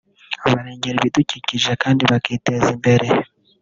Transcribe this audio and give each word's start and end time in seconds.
barengera 0.51 0.97
ibidukikije 0.99 1.71
kandi 1.81 2.01
bakiteza 2.11 2.67
imbere 2.75 3.07